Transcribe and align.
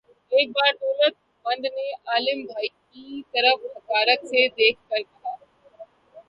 ایک 0.31 0.49
بار 0.49 0.71
دولت 0.75 1.15
مند 1.45 1.65
نے 1.67 1.91
عالم 2.07 2.43
بھائی 2.45 2.67
کی 2.67 3.21
طرف 3.33 3.65
حقارت 3.67 4.27
سے 4.27 4.47
دیکھ 4.49 4.79
کر 4.89 5.01
کہا 5.01 5.35